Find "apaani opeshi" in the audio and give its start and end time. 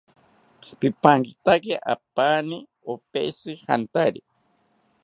1.93-3.51